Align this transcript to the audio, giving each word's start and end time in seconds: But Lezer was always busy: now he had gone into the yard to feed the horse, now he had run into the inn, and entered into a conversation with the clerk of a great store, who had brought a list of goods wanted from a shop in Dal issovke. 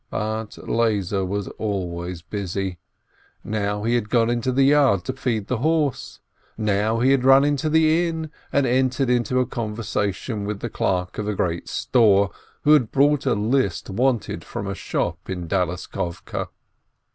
But 0.09 0.57
Lezer 0.67 1.23
was 1.23 1.47
always 1.59 2.23
busy: 2.23 2.79
now 3.43 3.83
he 3.83 3.93
had 3.93 4.09
gone 4.09 4.31
into 4.31 4.51
the 4.51 4.63
yard 4.63 5.03
to 5.03 5.13
feed 5.13 5.45
the 5.45 5.59
horse, 5.59 6.19
now 6.57 6.99
he 7.01 7.11
had 7.11 7.23
run 7.23 7.43
into 7.43 7.69
the 7.69 8.07
inn, 8.07 8.31
and 8.51 8.65
entered 8.65 9.11
into 9.11 9.39
a 9.39 9.45
conversation 9.45 10.43
with 10.43 10.59
the 10.61 10.71
clerk 10.71 11.19
of 11.19 11.27
a 11.27 11.35
great 11.35 11.69
store, 11.69 12.31
who 12.63 12.71
had 12.73 12.91
brought 12.91 13.27
a 13.27 13.35
list 13.35 13.89
of 13.89 13.95
goods 13.95 13.99
wanted 14.01 14.43
from 14.43 14.65
a 14.65 14.73
shop 14.73 15.29
in 15.29 15.45
Dal 15.47 15.67
issovke. 15.67 16.47